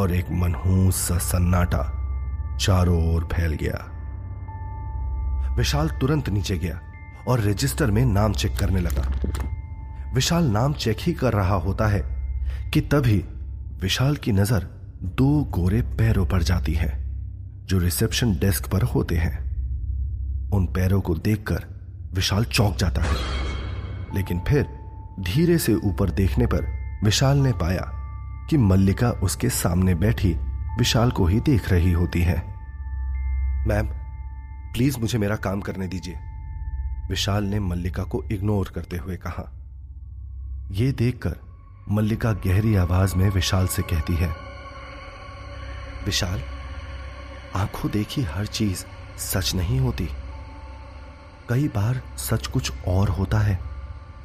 और 0.00 0.14
एक 0.14 0.26
मनहूस 0.30 0.96
सा 0.96 1.18
सन्नाटा 1.18 1.84
चारों 2.56 3.14
ओर 3.14 3.28
फैल 3.32 3.52
गया। 3.52 3.94
विशाल 5.56 5.88
तुरंत 5.88 6.28
नीचे 6.28 6.58
गया 6.58 6.80
और 7.28 7.40
रजिस्टर 7.40 7.90
में 7.90 8.04
नाम 8.04 8.32
चेक 8.32 8.58
करने 8.58 8.80
लगा। 8.80 9.12
विशाल 10.18 10.44
नाम 10.44 10.72
चेक 10.72 10.96
ही 11.00 11.12
कर 11.12 11.32
रहा 11.32 11.54
होता 11.54 11.86
है 11.86 12.00
कि 12.70 12.80
तभी 12.80 13.24
विशाल 13.80 14.16
की 14.16 14.32
नज़र 14.32 14.66
दो 15.02 15.44
गोरे 15.44 15.82
पैरों 15.82 16.26
पर 16.26 16.42
जाती 16.42 16.72
है, 16.74 17.04
जो 17.66 17.78
रिसेप्शन 17.78 18.32
डेस्क 18.32 18.68
पर 18.68 18.82
होते 18.82 19.16
हैं। 19.16 19.38
उन 20.50 20.66
पैरों 20.66 21.00
को 21.00 21.14
देखकर 21.14 21.64
विशाल 22.14 22.44
चौंक 22.44 22.76
जाता 22.76 23.02
है। 23.02 23.14
लेकिन 24.14 24.40
फिर 24.48 24.62
धीरे 25.20 25.58
से 25.58 25.74
ऊपर 25.74 26.10
देखने 26.10 26.46
पर 26.46 26.66
विशाल 27.04 27.38
ने 27.38 27.52
पाया 27.52 27.92
कि 28.50 28.56
मल्लिका 28.56 29.10
उसके 29.10 29.48
सामने 29.48 29.94
बैठी 29.94 30.32
विशाल 30.78 31.10
को 31.10 31.26
ही 31.26 31.40
देख 31.40 31.72
रही 31.72 31.92
होती 31.92 32.22
है। 32.22 32.46
मैम 33.66 33.86
प्लीज़ 34.72 34.98
मुझे 35.00 35.18
मेरा 35.18 35.36
काम 35.36 35.60
करने 35.60 35.88
दीजिए, 35.88 36.14
विशाल 37.08 37.44
ने 37.44 37.60
मल्लिका 37.60 38.02
को 38.02 38.24
इग्नोर 38.32 38.72
करते 38.74 38.96
हुए 38.96 39.16
कहा। 39.16 39.54
यह 40.70 40.92
देखकर 40.92 41.36
मल्लिका 41.90 42.32
गहरी 42.32 42.74
आवाज़ 42.76 43.14
में 43.16 43.28
विशाल 43.30 43.66
से 43.66 43.82
कहती 43.82 44.14
है, 44.14 44.28
विशाल, 46.04 46.40
आँखों 47.56 47.90
देखी 47.90 48.22
हर 48.22 48.46
चीज़ 48.46 48.84
सच 49.18 49.54
नहीं 49.54 49.78
होती। 49.80 50.08
कई 51.48 51.68
बार 51.68 52.00
सच 52.18 52.46
कुछ 52.46 52.72
और 52.88 53.08
होता 53.08 53.38
है, 53.38 53.58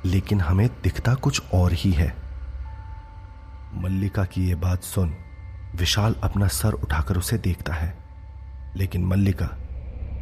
लेकिन 0.06 0.42
हमें 0.42 0.68
दिखता 0.84 1.14
कुछ 1.16 1.42
और 1.54 1.74
ही 1.74 1.92
है। 1.92 2.08
मल्लिका 3.74 4.26
की 4.26 4.48
यह 4.50 4.56
बात 4.56 4.84
सुन 4.84 5.14
विशाल 5.76 6.16
अपना 6.24 6.48
सर 6.48 6.74
उठाकर 6.74 7.18
उसे 7.18 7.38
देखता 7.38 7.74
है, 7.74 7.94
लेकिन 8.76 9.06
मल्लिका 9.06 9.46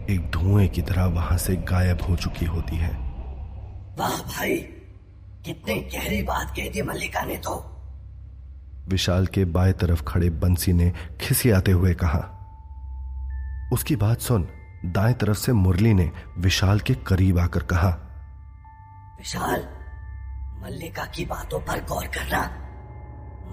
एक 0.10 0.30
धुएँ 0.32 0.68
की 0.68 0.82
तरह 0.82 1.06
वहाँ 1.06 1.38
से 1.38 1.56
गायब 1.56 2.02
हो 2.02 2.16
चुकी 2.16 2.46
होती 2.46 2.76
है। 2.76 2.92
वाह 4.00 4.18
भाई 4.18 4.64
कितनी 5.46 5.76
गहरी 5.94 6.24
बात 6.24 6.50
कह 6.56 6.70
दी 6.70 6.82
मल्लिका 6.82 7.22
ने 7.22 7.38
तो। 7.38 7.54
विशाल 8.88 9.28
के 9.28 9.46
बाएँ 9.46 9.74
तरफ़ 9.74 10.04
खड़े 10.04 10.30
बंसी 10.30 10.74
ने 10.74 10.92
खिसियाते 11.22 11.72
हुए 11.72 11.94
कहा 11.94 12.20
उसकी 13.74 13.96
बात 13.96 14.20
सुन 14.20 14.48
दाएँ 14.86 15.14
तरफ़ 15.14 15.38
से 15.38 15.54
मुरली 15.54 15.94
ने 15.94 16.12
विशाल 16.38 16.80
के 16.80 16.94
करीब 16.94 17.40
आकर 17.40 17.64
कहा 17.64 17.90
विशाल 19.18 19.64
मल्लिका 20.64 21.06
की 21.06 21.26
बातों 21.26 21.60
पर 21.60 21.84
गौर 21.86 22.08
करना। 22.08 22.42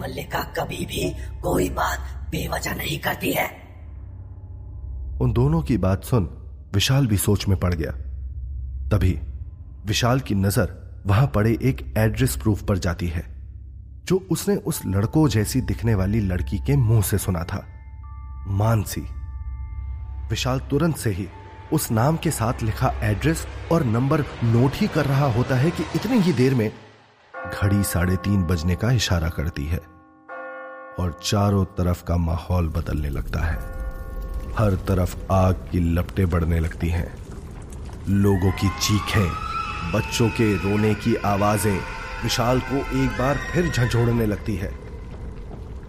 मल्लिका 0.01 0.43
कभी 0.43 0.85
भी 0.87 1.11
कोई 1.43 1.69
बात 1.71 2.01
बेवजह 2.31 2.75
नहीं 2.75 2.99
करती 2.99 3.33
है। 3.33 3.47
उन 5.21 5.33
दोनों 5.33 5.63
की 5.63 5.79
बात 5.79 6.05
सुन 6.05 6.29
विशाल 6.75 7.07
भी 7.07 7.17
सोच 7.17 7.49
में 7.49 7.59
पड़ 7.59 7.75
गया। 7.75 7.91
तभी 8.89 9.19
विशाल 9.87 10.21
की 10.21 10.35
नज़र 10.35 10.88
वहाँ 11.07 11.27
पड़े 11.27 11.59
एक 11.63 11.95
एड्रेस 11.99 12.37
प्रूफ 12.37 12.63
पर 12.63 12.79
जाती 12.79 13.07
है, 13.07 13.25
जो 14.05 14.27
उसने 14.31 14.57
उस 14.57 14.81
लड़कों 14.87 15.29
जैसी 15.29 15.61
दिखने 15.61 15.95
वाली 15.95 16.21
लड़की 16.21 16.59
के 16.59 16.77
मुँह 16.77 17.03
से 17.03 17.19
सुना 17.19 17.45
था। 17.45 17.65
मानसी। 18.47 19.01
विशाल 20.31 20.61
तुरंत 20.61 20.97
से 20.97 21.11
ही 21.11 21.29
उस 21.73 21.91
नाम 21.91 22.17
के 22.17 22.31
साथ 22.31 22.63
लिखा 22.63 22.93
एड्रेस 23.03 23.47
और 23.73 23.85
नंबर 23.85 24.21
नोट 24.45 24.73
ही 24.75 24.89
कर 24.89 25.05
रहा 25.05 25.27
होता 25.33 25.57
है 25.57 25.71
कि 25.71 25.85
इतनी 25.95 26.19
ही 26.19 26.33
देर 26.33 26.55
में 26.55 26.73
घड़ी 27.55 27.83
साढ़े 27.83 28.17
तीन 28.17 28.43
बजने 28.43 28.75
का 28.77 28.91
इशारा 28.91 29.29
करती 29.29 29.67
है 29.67 29.79
और 30.99 31.21
चारों 31.25 31.65
तरफ़ 31.65 32.05
का 32.05 32.17
माहौल 32.17 32.69
बदलने 32.69 33.09
लगता 33.09 33.41
है। 33.41 33.57
हर 34.59 34.75
तरफ़ 34.89 35.33
आग 35.33 35.55
की 35.55 35.81
लपटें 35.81 36.31
बढ़ने 36.31 36.61
लगती 36.61 36.89
हैं। 36.89 37.19
लोगों 38.09 38.53
की 38.53 38.69
चीखें 38.69 39.48
बच्चों 39.95 40.29
के 40.29 40.55
रोने 40.55 40.95
की 40.95 41.15
आवाज़ें 41.17 41.79
विशाल 42.23 42.61
को 42.61 42.77
एक 43.03 43.11
बार 43.11 43.39
फिर 43.53 43.71
झंझोड़ने 43.71 44.27
लगती 44.27 44.57
है। 44.57 44.71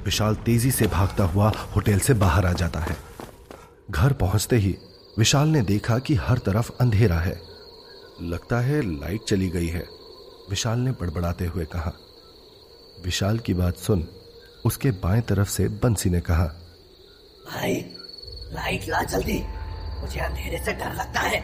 विशाल 0.06 0.36
तेज़ी 0.36 0.72
से 0.72 0.88
भागता 0.88 1.24
हुआ 1.24 1.50
होटल 1.76 2.00
से 2.00 2.14
बाहर 2.14 2.46
आ 2.46 2.54
जाता 2.54 2.80
है। 2.80 2.96
घर 3.92 4.14
पहुँचते 4.14 4.56
ही 4.56 4.76
विशाल 5.18 5.48
ने 5.48 5.62
देखा 5.62 5.98
कि 6.00 6.16
हर 6.16 6.38
तरफ़ 6.38 6.72
अंधेरा 6.82 7.20
है। 7.20 7.40
लगता 8.22 8.60
है 8.60 8.82
लाइट 8.82 9.24
चली 9.24 9.50
गई 9.50 9.68
है। 9.68 9.86
विशाल 10.50 10.80
ने 10.80 10.92
बड़बड़ाते 10.92 11.46
हुए 11.46 11.66
कहा। 11.66 11.94
विशाल 13.06 13.40
की 13.40 13.54
बात 13.54 13.78
सुन 13.78 14.08
उसके 14.66 14.92
बाएँ 14.92 15.22
तरफ़ 15.22 15.50
से 15.50 15.68
बंसी 15.84 16.10
ने 16.10 16.22
कहा 16.22 16.46
भाई 17.46 17.74
लाइट 18.54 18.90
ला 18.90 19.04
जल्दी 19.04 19.42
मुझे 20.02 20.20
अंधेरे 20.20 20.66
से 20.66 20.74
डर 20.74 20.94
लगता 20.94 21.20
है। 21.20 21.44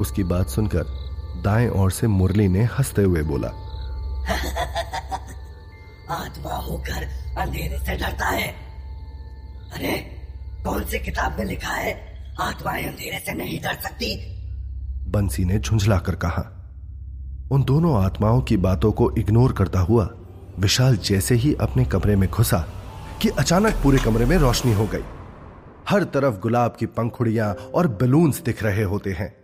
उसकी 0.00 0.24
बात 0.24 0.48
सुनकर 0.48 1.05
दाएँ 1.46 1.68
ओर 1.68 1.90
से 1.90 2.06
मुरली 2.06 2.48
ने 2.48 2.64
हँसते 2.64 3.02
हुए 3.02 3.22
बोला। 3.22 3.48
आत्मा 6.10 6.54
होकर 6.54 7.02
अंधेरे 7.38 7.78
से 7.78 7.96
डरता 7.96 8.26
है। 8.26 8.48
अरे 9.72 10.22
कौन 10.64 10.84
सी 10.84 10.98
किताब 10.98 11.38
में 11.38 11.46
लिखा 11.46 11.72
है 11.72 12.16
आत्माएँ 12.40 12.84
अंधेरे 12.84 13.18
से 13.18 13.32
नहीं 13.32 13.60
डर 13.60 13.74
सकती? 13.82 14.36
बंसी 15.10 15.44
ने 15.44 15.58
झुंझलाकर 15.58 16.14
कहा। 16.14 16.52
उन 17.50 17.64
दोनों 17.64 18.04
आत्माओं 18.04 18.40
की 18.40 18.56
बातों 18.56 18.92
को 18.92 19.10
इग्नोर 19.10 19.52
करता 19.52 19.80
हुआ 19.80 20.08
विशाल 20.58 20.96
जैसे 20.96 21.34
ही 21.34 21.54
अपने 21.54 21.84
कमरे 21.84 22.16
में 22.16 22.30
घुसा 22.30 22.68
कि 23.22 23.28
अचानक 23.28 23.74
पूरे 23.82 23.98
कमरे 23.98 24.24
में 24.24 24.36
रोशनी 24.36 24.72
हो 24.72 24.86
गई। 24.86 25.04
हर 25.88 26.04
तरफ़ 26.04 26.40
गुलाब 26.40 26.76
की 26.80 26.86
पंखुड़ियाँ 26.86 27.54
और 27.54 27.88
बलून्स 27.88 28.40
दिख 28.40 28.62
रहे 28.62 28.82
होते 28.82 29.12
हैं 29.12 29.34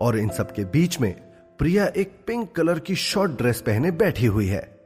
और 0.00 0.18
इन 0.18 0.28
सब 0.28 0.52
के 0.52 0.64
बीच 0.64 1.00
में 1.00 1.27
प्रिया 1.58 1.86
एक 1.86 2.24
पिंक 2.26 2.52
कलर 2.52 2.78
की 2.78 2.94
शॉर्ट 2.94 3.32
ड्रेस 3.32 3.60
पहने 3.60 3.90
बैठी 3.90 4.26
हुई 4.26 4.46
है। 4.46 4.80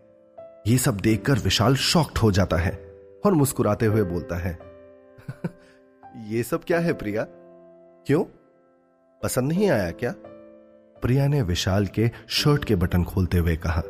ये 0.67 0.79
सब 0.79 0.97
देखकर 0.97 1.33
विशाल 1.33 1.75
शॉक्ड 1.75 2.19
हो 2.19 2.33
जाता 2.33 2.57
है 2.57 2.97
और 3.27 3.33
मुस्कुराते 3.33 3.87
हुए 3.87 4.03
बोलता 4.03 4.37
है, 4.37 4.59
ये 6.29 6.43
सब 6.43 6.65
क्या 6.65 6.79
है 6.79 6.93
प्रिया? 6.93 7.27
क्यों? 8.07 8.25
पसंद 9.23 9.49
नहीं 9.49 9.71
आया 9.71 9.91
क्या? 9.91 10.15
प्रिया 11.03 11.27
ने 11.27 11.43
विशाल 11.43 11.87
के 11.87 12.11
शर्ट 12.29 12.65
के 12.65 12.77
बटन 12.77 13.05
खोलते 13.05 13.39
हुए 13.39 13.57
कहा। 13.57 13.83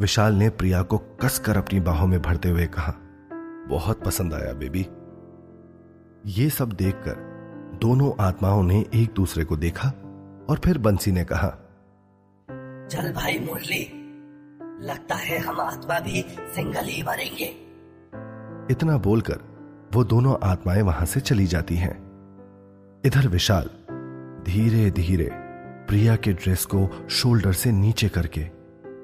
विशाल 0.00 0.34
ने 0.34 0.50
प्रिया 0.50 0.82
को 0.82 0.98
कसकर 0.98 1.56
अपनी 1.56 1.80
बाहों 1.80 2.06
में 2.06 2.22
भरते 2.22 2.48
हुए 2.48 2.66
कहा, 2.66 2.94
बहुत 3.68 4.04
पसंद 4.04 4.34
आया 4.34 4.52
बेबी। 4.52 4.86
ये 6.26 6.50
सब 6.50 6.72
देखकर 6.72 7.16
दोनों 7.82 8.12
आत्माओं 8.20 8.62
ने 8.62 8.84
एक 8.94 9.12
दूसरे 9.14 9.44
को 9.44 9.56
देखा 9.56 9.88
और 10.50 10.60
फिर 10.64 10.78
बंसी 10.78 11.12
ने 11.12 11.24
कहा 11.24 11.64
चल 12.90 13.12
भाई 13.12 13.38
मुरली। 13.38 13.90
लगता 14.86 15.14
है 15.14 15.38
हम 15.38 15.60
आत्मा 15.60 16.00
भी 16.00 16.24
सिंगल 16.28 16.84
ही 16.84 17.02
मरेंगे। 17.02 17.44
इतना 18.70 18.96
बोलकर 18.96 19.40
वो 19.92 20.04
दोनों 20.04 20.36
आत्माएँ 20.42 20.82
वहाँ 20.82 21.06
से 21.06 21.20
चली 21.20 21.46
जाती 21.46 21.76
हैं। 21.76 21.96
इधर 23.06 23.28
विशाल 23.28 23.70
धीरे 24.46 24.90
धीरे 24.90 25.30
प्रिया 25.88 26.16
के 26.16 26.32
ड्रेस 26.32 26.64
को 26.64 27.08
शोल्डर 27.10 27.52
से 27.52 27.72
नीचे 27.72 28.08
करके 28.08 28.48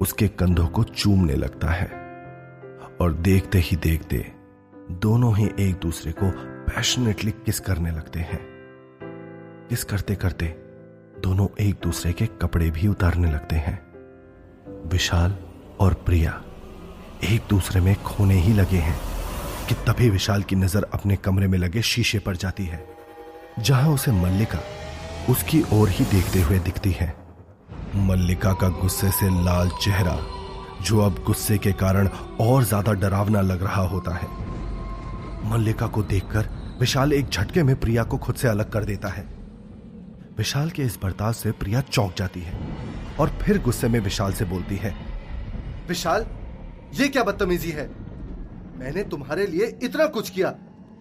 उसके 0.00 0.28
कंधों 0.28 0.66
को 0.66 0.84
चूमने 0.84 1.34
लगता 1.34 1.68
है 1.68 1.86
और 3.00 3.12
देखते 3.12 3.58
ही 3.58 3.76
देखते 3.76 4.32
दोनों 4.90 5.36
ही 5.36 5.50
एक 5.60 5.74
दूसरे 5.74 6.12
को 6.12 6.30
पैशनेटली 6.66 7.30
किस 7.30 7.60
करने 7.60 7.90
लगते 7.90 8.20
हैं। 8.20 8.40
किस 9.68 9.84
करते 9.84 10.14
करते 10.14 10.63
दोनों 11.24 11.46
एक 11.60 11.76
दूसरे 11.82 12.12
के 12.12 12.26
कपड़े 12.42 12.70
भी 12.70 12.88
उतारने 12.88 13.30
लगते 13.32 13.56
हैं। 13.56 13.78
विशाल 14.88 15.34
और 15.80 15.94
प्रिया 16.06 16.32
एक 17.24 17.42
दूसरे 17.50 17.80
में 17.80 17.94
खोने 18.02 18.34
ही 18.34 18.52
लगे 18.52 18.78
हैं 18.78 18.96
कि 19.68 19.74
तभी 19.86 20.08
विशाल 20.10 20.42
की 20.42 20.56
नज़र 20.56 20.86
अपने 20.94 21.16
कमरे 21.16 21.46
में 21.46 21.58
लगे 21.58 21.82
शीशे 21.82 22.18
पर 22.18 22.36
जाती 22.36 22.64
है, 22.64 22.84
जहाँ 23.58 23.92
उसे 23.92 24.12
मल्लिका 24.12 24.58
उसकी 25.30 25.62
ओर 25.72 25.88
ही 25.88 26.04
देखते 26.04 26.40
हुए 26.40 26.58
दिखती 26.58 26.90
है। 26.92 27.14
मल्लिका 27.98 28.52
का 28.52 28.68
गुस्से 28.80 29.10
से 29.10 29.28
लाल 29.44 29.70
चेहरा 29.82 30.18
जो 30.82 31.00
अब 31.00 31.22
गुस्से 31.26 31.58
के 31.58 31.72
कारण 31.74 32.08
और 32.40 32.64
ज़्यादा 32.64 32.92
डरावना 32.94 33.40
लग 33.42 33.62
रहा 33.62 33.86
होता 33.86 34.14
है। 34.14 34.28
मल्लिका 35.50 35.86
को 35.86 36.02
देखकर 36.02 36.48
विशाल 36.80 37.12
एक 37.12 37.28
झटके 37.28 37.62
में 37.62 37.74
प्रिया 37.80 38.04
को 38.04 38.18
खुद 38.18 38.34
से 38.34 38.48
अलग 38.48 38.70
कर 38.70 38.84
देता 38.84 39.08
है। 39.08 39.32
विशाल 40.38 40.70
के 40.70 40.82
इस 40.82 40.98
बर्ताव 41.02 41.32
से 41.32 41.50
प्रिया 41.52 41.80
चौंक 41.82 42.14
जाती 42.18 42.40
है 42.40 42.58
और 43.20 43.28
फिर 43.42 43.58
गुस्से 43.62 43.88
में 43.88 43.98
विशाल 44.00 44.32
से 44.32 44.44
बोलती 44.44 44.76
है, 44.76 44.94
विशाल, 45.88 46.26
ये 46.94 47.08
क्या 47.08 47.22
बदतमीजी 47.22 47.70
है? 47.70 47.86
मैंने 48.78 49.02
तुम्हारे 49.02 49.46
लिए 49.46 49.66
इतना 49.82 50.06
कुछ 50.06 50.30
किया 50.30 50.54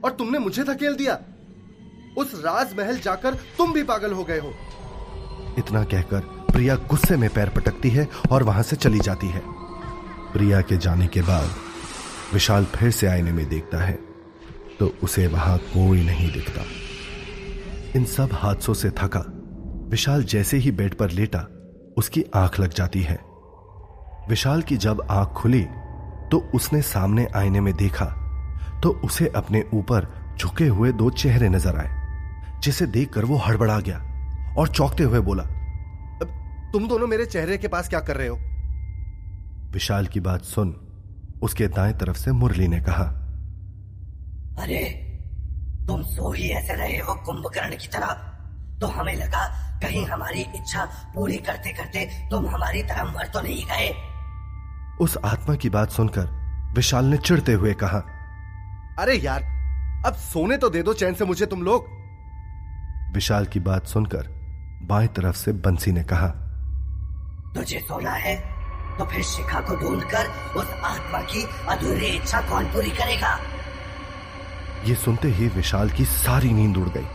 और 0.04 0.12
तुमने 0.12 0.40
मुझे 0.40 0.64
धकेल 0.64 0.96
दिया। 0.96 1.18
उस 2.18 2.34
राजमहल 2.36 3.00
जाकर 3.00 3.36
तुम 3.58 3.74
भी 3.74 3.84
पागल 3.84 4.12
हो 4.12 4.24
गए 4.24 4.40
हो। 4.40 4.54
इतना 5.58 5.84
कहकर 5.84 6.20
प्रिया 6.52 6.76
गुस्से 6.90 7.18
में 7.18 7.30
पैर 7.30 7.50
पटकती 7.50 7.90
है 7.90 8.08
और 8.32 8.44
वहाँ 8.44 8.64
से 8.64 8.76
चली 8.76 9.00
जाती 9.00 9.28
है। 9.28 9.42
प्रिया 10.34 10.62
के 10.62 10.78
जाने 10.78 11.08
के 11.08 11.22
बाद 11.22 11.50
विशाल 12.34 12.66
फिर 12.76 12.92
से 12.92 13.08
आईने 13.08 13.32
में 13.32 13.48
देखता 13.50 13.84
है 13.84 13.98
तो 14.80 14.94
उसे 15.04 15.28
वहाँ 15.28 15.58
कोई 15.58 16.04
नहीं 16.06 16.32
दिखता। 16.34 16.62
इन 17.96 18.06
सब 18.06 18.30
हादसों 18.34 18.74
से 18.74 18.90
थका, 18.90 19.20
विशाल 19.90 20.24
जैसे 20.24 20.58
ही 20.58 20.72
बेड 20.72 20.94
पर 20.94 21.12
लेटा, 21.12 21.40
उसकी 21.98 22.24
आँख 22.36 22.60
लग 22.60 22.74
जाती 22.74 23.02
है। 23.02 23.18
विशाल 24.30 24.62
की 24.62 24.78
जब 24.78 25.02
आँख 25.12 25.30
खुली 25.32 25.64
तो 26.32 26.38
उसने 26.56 26.82
सामने 26.82 27.28
आईने 27.36 27.62
में 27.62 27.74
देखा 27.78 28.06
तो 28.84 28.90
उसे 29.06 29.28
अपने 29.36 29.64
ऊपर 29.74 30.08
झुके 30.40 30.68
हुए 30.68 30.92
दो 30.92 31.10
चेहरे 31.10 31.50
नज़र 31.50 31.76
आए, 31.76 31.90
जिसे 32.64 32.86
देखकर 32.88 33.26
वो 33.26 33.38
हड़बड़ा 33.38 33.80
गया 33.80 34.00
और 34.58 34.68
चौंकते 34.68 35.04
हुए 35.04 35.20
बोला 35.20 35.44
तुम 36.74 36.88
दोनों 36.88 37.08
मेरे 37.08 37.26
चेहरे 37.26 37.58
के 37.58 37.68
पास 37.68 37.90
क्या 37.90 38.00
कर 38.00 38.18
रहे 38.18 38.28
हो? 38.28 38.36
विशाल 39.74 40.08
की 40.08 40.20
बात 40.20 40.44
सुन, 40.44 40.76
उसके 41.42 41.68
दाएँ 41.68 41.94
तरफ़ 41.94 42.18
से 42.18 42.32
मुरली 42.32 42.68
ने 42.68 42.80
कहा, 42.80 43.04
अरे 44.60 45.03
तुम 45.88 46.02
सो 46.04 46.32
ही 46.32 46.50
ऐसे 46.50 46.74
रहे 46.74 46.98
हो 46.98 47.14
कुंभकर्ण 47.16 47.78
की 47.78 47.88
तरह। 47.88 48.14
तो 48.82 48.88
हमें 48.88 49.16
लगा 49.16 49.46
कहीं 49.80 50.06
हमारी 50.08 50.42
इच्छा 50.56 50.86
पूरी 51.16 51.38
करते 51.38 51.74
करते 51.74 52.06
तुम 52.30 52.48
हमारी 52.48 52.84
तरह 52.84 53.04
मर 53.04 53.28
तो 53.28 53.42
नहीं 53.42 53.66
गए। 53.66 53.90
उस 55.02 55.18
आत्मा 55.26 55.56
की 55.56 55.70
बात 55.70 55.92
सुनकर 55.92 56.28
विशाल 56.76 57.06
ने 57.06 57.18
चिढ़ते 57.18 57.54
हुए 57.54 57.74
कहा 57.74 58.00
अरे 59.00 59.16
यार 59.16 59.44
अब 60.06 60.14
सोने 60.14 60.58
तो 60.58 60.70
दे 60.70 60.84
दो 60.84 60.94
चैन 60.94 61.14
से 61.14 61.26
मुझे 61.26 61.46
तुम 61.46 61.62
लोग। 61.62 61.86
विशाल 63.14 63.46
की 63.46 63.60
बात 63.60 63.88
सुनकर 63.88 64.28
बाएँ 64.84 65.08
तरफ़ 65.08 65.36
से 65.36 65.52
बंसी 65.64 65.92
ने 65.92 66.04
कहा 66.04 66.28
तुझे 67.56 67.80
सोना 67.80 68.12
है 68.12 68.36
तो 68.98 69.06
फिर 69.06 69.24
शिखा 69.24 69.60
को 69.60 69.76
ढूंढकर 69.76 70.28
उस 70.58 70.72
आत्मा 70.84 71.22
की 71.24 71.44
अधूरी 71.70 72.08
इच्छा 72.08 72.42
कौन 72.42 72.66
पूरी 72.66 72.90
करेगा? 72.92 73.38
ये 74.86 74.96
सुनते 74.96 75.28
ही 75.28 75.48
विशाल 75.48 75.90
की 75.90 76.06
सारी 76.06 76.52
नींद 76.54 76.78
उड़ 76.78 76.90
गई 76.90 77.06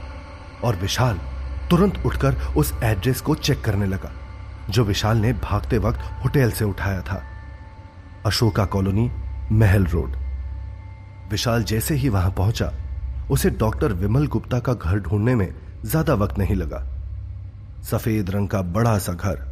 और 0.65 0.77
विशाल 0.77 1.19
तुरंत 1.71 2.03
उठकर 2.07 2.37
उस 2.57 2.73
एड्रेस 2.85 3.21
को 3.21 3.35
चेक 3.35 3.61
करने 3.65 3.87
लगा, 3.87 4.11
जो 4.71 4.85
विशाल 4.85 5.17
ने 5.17 5.33
भागते 5.33 5.79
वक्त 5.79 6.01
होटल 6.25 6.51
से 6.51 6.65
उठाया 6.65 7.03
था, 7.03 7.23
अशोका 8.27 8.65
कॉलोनी, 8.65 9.11
महल 9.53 9.87
रोड। 9.87 10.17
विशाल 11.31 11.65
जैसे 11.65 11.95
ही 11.95 12.09
वहाँ 12.09 12.31
पहुँचा, 12.31 12.73
उसे 13.31 13.51
डॉक्टर 13.51 13.93
विमल 13.93 14.27
गुप्ता 14.27 14.59
का 14.59 14.75
घर 14.75 14.99
ढूँढने 15.01 15.35
में 15.35 15.49
ज़्यादा 15.85 16.15
वक्त 16.15 16.39
नहीं 16.39 16.57
लगा। 16.57 16.85
सफ़ेद 17.91 18.31
रंग 18.31 18.49
का 18.49 18.63
बड़ा 18.63 18.99
सा 18.99 19.13
घर, 19.13 19.47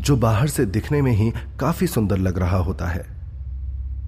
जो 0.00 0.16
बाहर 0.16 0.48
से 0.48 0.66
दिखने 0.66 1.02
में 1.02 1.12
ही 1.12 1.32
काफ़ी 1.60 1.86
सुंदर 1.86 2.18
लग 2.18 2.38
रहा 2.38 2.58
होता 2.58 2.86
है। 2.86 3.06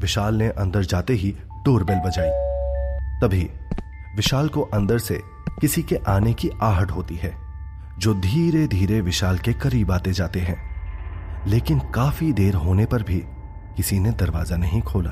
विशाल 0.01 0.35
ने 0.35 0.49
अंदर 0.49 0.85
जाते 0.85 1.13
ही 1.13 1.35
डोरबेल 1.65 1.99
बजाई। 1.99 2.48
तभी 3.23 3.51
विशाल 4.17 4.49
को 4.49 4.63
अंदर 4.63 4.99
से 4.99 5.21
किसी 5.61 5.83
के 5.83 5.97
आने 5.97 6.35
की 6.35 6.51
आहट 6.63 6.91
होती 6.91 7.17
है, 7.17 7.35
जो 7.99 8.15
धीरे 8.15 8.67
धीरे 8.67 9.01
विशाल 9.01 9.39
के 9.39 9.53
करीब 9.53 9.93
आते 9.93 10.13
जाते 10.13 10.41
हैं। 10.41 10.69
लेकिन 11.47 11.79
काफ़ी 11.79 12.33
देर 12.33 12.55
होने 12.55 12.87
पर 12.87 13.03
भी 13.03 13.23
किसी 13.77 13.99
ने 13.99 14.11
दरवाज़ा 14.11 14.57
नहीं 14.57 14.83
खोला। 14.83 15.11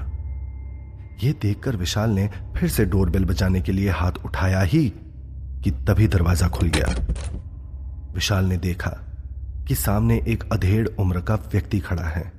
यह 1.24 1.34
देखकर 1.42 1.76
विशाल 1.76 2.10
ने 2.10 2.30
फिर 2.56 2.68
से 2.68 2.84
डोरबेल 2.84 3.24
बजाने 3.24 3.60
के 3.60 3.72
लिए 3.72 3.90
हाथ 3.90 4.12
उठाया 4.24 4.60
ही 4.60 4.88
कि 5.64 5.70
तभी 5.70 6.08
दरवाज़ा 6.08 6.48
खुल 6.48 6.68
गया। 6.68 6.94
विशाल 8.14 8.44
ने 8.44 8.56
देखा 8.56 8.90
कि 9.68 9.74
सामने 9.74 10.22
एक 10.28 10.52
अधेड़ 10.52 10.88
उम्र 10.88 11.20
का 11.20 11.34
व्यक्ति 11.34 11.80
खड़ा 11.80 12.04
है। 12.04 12.32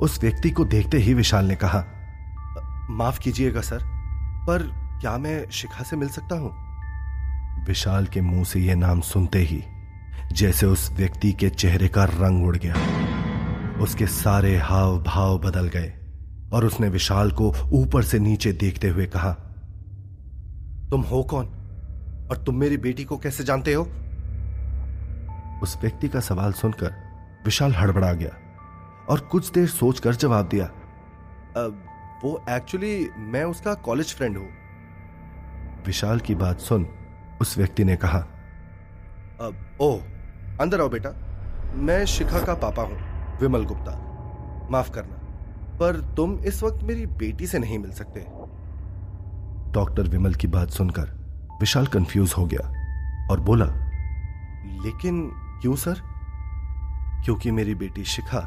उस 0.00 0.20
व्यक्ति 0.20 0.50
को 0.50 0.64
देखते 0.64 0.98
ही 0.98 1.14
विशाल 1.14 1.44
ने 1.44 1.56
कहा, 1.56 1.84
माफ़ 2.90 3.20
कीजिएगा, 3.20 3.60
सर। 3.60 3.93
पर 4.46 4.62
क्या 5.00 5.18
मैं 5.18 5.50
शिखा 5.50 5.84
से 5.84 5.96
मिल 5.96 6.08
सकता 6.08 6.34
हूँ? 6.34 6.50
विशाल 7.66 8.06
के 8.06 8.20
मुँह 8.20 8.44
से 8.44 8.60
यह 8.60 8.74
नाम 8.74 9.00
सुनते 9.00 9.38
ही, 9.38 9.64
जैसे 10.32 10.66
उस 10.66 10.90
व्यक्ति 10.92 11.32
के 11.32 11.50
चेहरे 11.50 11.88
का 11.88 12.04
रंग 12.04 12.46
उड़ 12.46 12.56
गया। 12.56 12.74
उसके 13.82 14.06
सारे 14.06 14.56
हाव 14.58 15.02
भाव 15.02 15.38
बदल 15.38 15.68
गए 15.68 15.92
और 16.52 16.64
उसने 16.64 16.88
विशाल 16.88 17.30
को 17.30 17.54
ऊपर 17.72 18.02
से 18.02 18.18
नीचे 18.18 18.52
देखते 18.52 18.88
हुए 18.88 19.06
कहा, 19.06 19.32
तुम 20.90 21.00
हो 21.00 21.22
कौन? 21.22 21.46
और 22.30 22.36
तुम 22.36 22.56
मेरी 22.56 22.76
बेटी 22.76 23.04
को 23.04 23.16
कैसे 23.16 23.44
जानते 23.44 23.72
हो? 23.72 23.82
उस 25.62 25.78
व्यक्ति 25.80 26.08
का 26.08 26.20
सवाल 26.20 26.52
सुनकर 26.52 26.92
विशाल 27.44 27.74
हड़बड़ा 27.74 28.12
गया 28.12 28.30
और 29.08 29.20
कुछ 29.20 29.52
देर 29.52 29.66
सोचकर 29.66 30.14
जवाब 30.14 30.48
दिया 30.48 30.64
वो 32.24 32.42
एक्चुअली 32.50 33.08
मैं 33.16 33.44
उसका 33.44 33.74
कॉलेज 33.74 34.14
फ्रेंड 34.14 34.36
हूँ। 34.36 34.48
विशाल 35.86 36.20
की 36.20 36.34
बात 36.34 36.60
सुन 36.60 36.86
उस 37.40 37.56
व्यक्ति 37.58 37.84
ने 37.84 37.96
कहा 37.96 38.18
अब 39.40 39.78
ओ 39.80 39.90
अंदर 40.60 40.80
आओ 40.80 40.88
बेटा। 40.88 41.10
मैं 41.76 42.04
शिखा 42.06 42.40
का 42.44 42.54
पापा 42.54 42.82
हूँ 42.82 43.38
विमल 43.40 43.64
गुप्ता। 43.64 43.92
माफ़ 44.70 44.90
करना 44.90 45.16
पर 45.78 46.00
तुम 46.16 46.38
इस 46.38 46.62
वक्त 46.62 46.82
मेरी 46.82 47.06
बेटी 47.06 47.46
से 47.46 47.58
नहीं 47.58 47.78
मिल 47.78 47.92
सकते। 47.92 48.20
डॉक्टर 49.72 50.08
विमल 50.08 50.34
की 50.34 50.46
बात 50.46 50.70
सुनकर 50.70 51.10
विशाल 51.60 51.86
कंफ्यूज 51.86 52.34
हो 52.38 52.46
गया 52.46 52.68
और 53.30 53.40
बोला 53.40 53.66
लेकिन 54.84 55.30
क्यों 55.62 55.74
सर? 55.76 56.00
क्योंकि 57.24 57.50
मेरी 57.50 57.74
बेटी 57.74 58.04
शिखा 58.04 58.38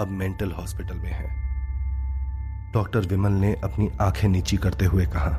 अब 0.00 0.08
मेंटल 0.08 0.52
हॉस्पिटल 0.52 0.94
में 0.94 1.10
है। 1.10 1.45
डॉक्टर 2.74 3.00
विमल 3.00 3.32
ने 3.32 3.52
अपनी 3.64 3.88
आँखें 4.00 4.28
नीची 4.28 4.56
करते 4.56 4.84
हुए 4.84 5.06
कहा। 5.06 5.30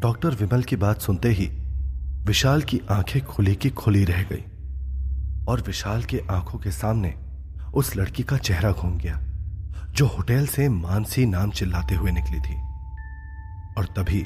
डॉक्टर 0.00 0.34
विमल 0.34 0.62
की 0.62 0.76
बात 0.76 1.00
सुनते 1.00 1.28
ही 1.28 1.46
विशाल 2.24 2.62
की 2.62 2.80
आँखें 2.90 3.24
खुली 3.24 3.54
की 3.54 3.70
खुली 3.70 4.04
रह 4.04 4.22
गई 4.22 4.44
और 5.48 5.62
विशाल 5.66 6.02
के 6.02 6.20
आँखों 6.30 6.58
के 6.58 6.70
सामने 6.70 7.14
उस 7.74 7.96
लड़की 7.96 8.22
का 8.22 8.36
चेहरा 8.36 8.72
घूम 8.72 8.96
गया, 8.98 9.20
जो 9.90 10.06
होटल 10.06 10.46
से 10.46 10.68
मानसी 10.68 11.26
नाम 11.26 11.50
चिल्लाते 11.50 11.94
हुए 11.94 12.10
निकली 12.10 12.40
थी। 12.40 12.54
और 13.78 13.86
तभी 13.96 14.24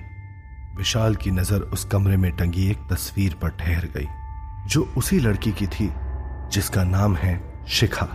विशाल 0.77 1.15
की 1.15 1.31
नज़र 1.31 1.61
उस 1.61 1.85
कमरे 1.85 2.17
में 2.17 2.31
टंगी 2.33 2.71
एक 2.71 2.79
तस्वीर 2.93 3.35
पर 3.35 3.49
ठहर 3.51 3.89
गई, 3.97 4.07
जो 4.69 4.83
उसी 4.97 5.19
लड़की 5.21 5.53
की 5.53 5.67
थी, 5.67 5.91
जिसका 6.53 6.85
नाम 6.85 7.17
है 7.17 7.41
शिखा। 7.69 8.09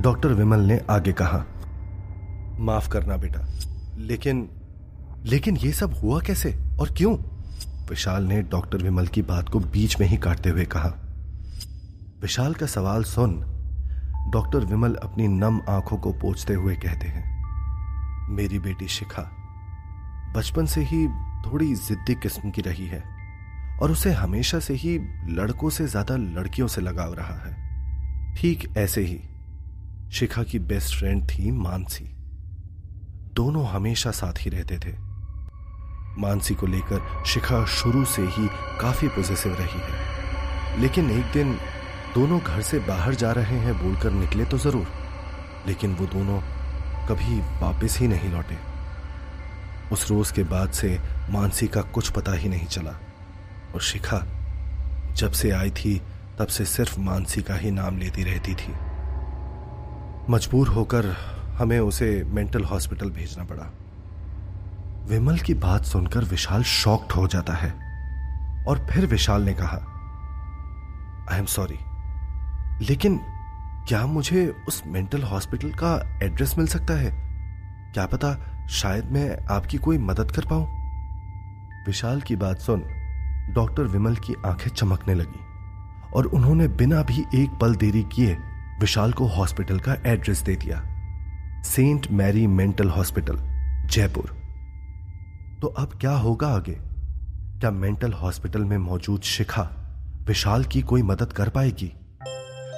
डॉक्टर 0.00 0.28
विमल 0.28 0.60
ने 0.60 0.80
आगे 0.90 1.12
कहा 1.12 1.44
माफ़ 2.58 2.88
करना 2.88 3.16
बेटा। 3.16 3.46
लेकिन 3.98 4.48
लेकिन 5.24 5.56
ये 5.56 5.72
सब 5.72 5.94
हुआ 5.94 6.20
कैसे 6.20 6.54
और 6.80 6.90
क्यों? 6.90 7.16
विशाल 7.88 8.24
ने 8.24 8.40
डॉक्टर 8.42 8.82
विमल 8.82 9.06
की 9.06 9.22
बात 9.22 9.48
को 9.48 9.60
बीच 9.60 9.98
में 10.00 10.06
ही 10.06 10.16
काटते 10.16 10.50
हुए 10.50 10.64
कहा। 10.64 10.88
विशाल 12.22 12.54
का 12.54 12.66
सवाल 12.66 13.04
सुन, 13.04 13.34
डॉक्टर 14.32 14.64
विमल 14.64 14.94
अपनी 14.94 15.28
नम 15.28 15.60
आँखों 15.68 15.98
को 15.98 16.12
पोछते 16.12 16.54
हुए 16.54 16.74
कहते 16.74 17.08
हैं, 17.08 17.24
मेरी 18.28 18.58
बेटी 18.58 18.88
शिखा, 18.88 19.22
बचपन 20.36 20.66
से 20.66 20.84
ही 20.84 21.06
थोड़ी 21.46 21.74
जिद्दी 21.74 22.14
किस्म 22.14 22.50
की 22.50 22.62
रही 22.62 22.86
है 22.86 23.02
और 23.82 23.90
उसे 23.90 24.12
हमेशा 24.12 24.58
से 24.60 24.74
ही 24.74 24.98
लड़कों 25.30 25.70
से 25.70 25.86
ज़्यादा 25.86 26.16
लड़कियों 26.16 26.68
से 26.68 26.80
लगाव 26.80 27.14
रहा 27.14 27.38
है। 27.40 28.34
ठीक 28.34 28.68
ऐसे 28.78 29.00
ही, 29.00 29.20
शिखा 30.12 30.42
की 30.42 30.58
बेस्ट 30.58 30.98
फ्रेंड 30.98 31.24
थी 31.24 31.50
मानसी। 31.50 32.15
दोनों 33.36 33.66
हमेशा 33.66 34.10
साथ 34.10 34.38
ही 34.40 34.50
रहते 34.50 34.78
थे। 34.78 34.92
मानसी 36.18 36.54
को 36.54 36.66
लेकर 36.66 37.24
शिखा 37.26 37.64
शुरू 37.66 38.04
से 38.04 38.22
ही 38.22 38.46
काफ़ी 38.80 39.08
पॉजिटिव 39.08 39.54
रही 39.54 39.80
है। 39.80 40.80
लेकिन 40.80 41.10
एक 41.10 41.32
दिन 41.32 41.52
दोनों 42.14 42.40
घर 42.40 42.60
से 42.62 42.78
बाहर 42.78 43.14
जा 43.14 43.32
रहे 43.32 43.58
हैं 43.58 43.74
बोलकर 43.78 44.10
निकले 44.10 44.44
तो 44.44 44.58
ज़रूर, 44.58 44.86
लेकिन 45.66 45.94
वो 45.94 46.06
दोनों 46.06 46.40
कभी 47.08 47.40
वापस 47.60 47.98
ही 48.00 48.08
नहीं 48.08 48.32
लौटे। 48.32 48.56
उस 49.92 50.10
रोज 50.10 50.30
के 50.30 50.42
बाद 50.44 50.70
से 50.70 50.98
मानसी 51.30 51.68
का 51.68 51.82
कुछ 51.82 52.10
पता 52.10 52.32
ही 52.32 52.48
नहीं 52.48 52.66
चला, 52.66 52.94
और 53.74 53.80
शिखा 53.82 54.24
जब 55.14 55.32
से 55.32 55.50
आई 55.50 55.70
थी, 55.70 56.00
तब 56.38 56.46
से 56.46 56.64
सिर्फ़ 56.64 57.00
मानसी 57.00 57.42
का 57.42 57.54
ही 57.54 57.70
नाम 57.70 57.98
लेती 57.98 58.22
रहती 58.22 58.54
थी। 58.54 58.74
मजबूर 60.30 60.68
होकर 60.68 61.14
हमें 61.58 61.80
उसे 61.80 62.24
मेंटल 62.26 62.64
हॉस्पिटल 62.64 63.10
भेजना 63.10 63.44
पड़ा। 63.44 63.72
विमल 65.08 65.38
की 65.38 65.54
बात 65.54 65.84
सुनकर 65.84 66.24
विशाल 66.24 66.62
शॉक्ड 66.62 67.12
हो 67.12 67.26
जाता 67.26 67.52
है 67.52 67.70
और 68.64 68.86
फिर 68.90 69.06
विशाल 69.06 69.42
ने 69.42 69.54
कहा 69.54 69.92
आई 71.32 71.38
एम 71.38 71.44
सॉरी 71.44 71.78
लेकिन 72.84 73.20
क्या 73.88 74.06
मुझे 74.06 74.54
उस 74.68 74.82
मेंटल 74.86 75.22
हॉस्पिटल 75.22 75.70
का 75.70 76.20
एड्रेस 76.22 76.58
मिल 76.58 76.66
सकता 76.66 76.94
है? 76.94 77.10
क्या 77.92 78.06
पता 78.06 78.36
शायद 78.68 79.12
मैं 79.12 79.46
आपकी 79.46 79.78
कोई 79.78 79.98
मदद 79.98 80.30
कर 80.30 80.44
पाऊँ? 80.44 80.66
विशाल 81.86 82.20
की 82.20 82.36
बात 82.36 82.58
सुन 82.58 82.82
डॉक्टर 83.54 83.82
विमल 83.82 84.16
की 84.16 84.34
आँखें 84.46 84.70
चमकने 84.70 85.14
लगी 85.14 85.40
और 86.14 86.26
उन्होंने 86.26 86.68
बिना 86.68 87.02
भी 87.02 87.24
एक 87.34 87.50
पल 87.50 87.74
देरी 87.74 88.02
किए 88.02 88.38
विशाल 88.80 89.12
को 89.12 89.26
हॉस्पिटल 89.26 89.78
का 89.78 89.94
एड्रेस 90.06 90.40
दे 90.40 90.56
दिया। 90.56 90.95
Saint 91.66 92.06
Mary 92.10 92.46
mental 92.46 92.88
hospital, 92.88 93.36
Jaipur. 93.90 94.36
तो 95.62 95.68
अब 95.68 95.98
क्या 96.00 96.10
होगा 96.10 96.48
आगे? 96.48 96.78
क्या 97.60 97.70
मेंटल 97.70 98.12
हॉस्पिटल 98.12 98.64
में 98.64 98.78
मौजूद 98.78 99.20
शिखा 99.20 99.62
विशाल 100.28 100.64
की 100.64 100.82
कोई 100.82 101.02
मदद 101.02 101.32
कर 101.32 101.48
पाएगी? 101.48 101.92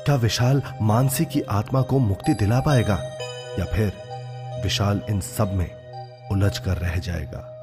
क्या 0.04 0.14
विशाल 0.14 0.62
मानसी 0.82 1.24
की 1.24 1.40
आत्मा 1.40 1.82
को 1.82 1.98
मुक्ति 1.98 2.34
दिला 2.34 2.60
पाएगा? 2.60 2.96
या 3.58 3.64
फिर 3.64 3.92
विशाल 4.62 5.02
इन 5.10 5.20
सब 5.20 5.52
में 5.54 5.70
उलझ 6.28 6.58
कर 6.58 6.76
रह 6.76 6.96
जाएगा? 6.96 7.54